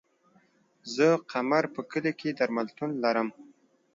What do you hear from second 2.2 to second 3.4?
درملتون لرم